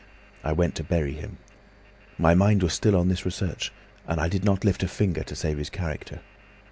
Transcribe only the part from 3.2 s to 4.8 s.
research, and I did not